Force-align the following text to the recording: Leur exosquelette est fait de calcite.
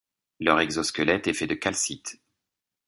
Leur 0.39 0.59
exosquelette 0.61 1.27
est 1.27 1.35
fait 1.35 1.45
de 1.45 1.53
calcite. 1.53 2.17